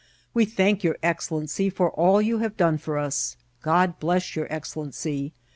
[0.33, 3.37] We thank your excellency for all you have done for us.
[3.67, 5.31] God bless your excellency